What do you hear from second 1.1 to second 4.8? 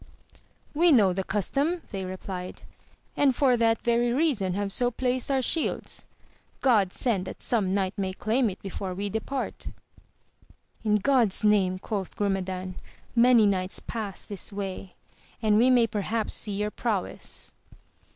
the custom they replied, and for that very reason have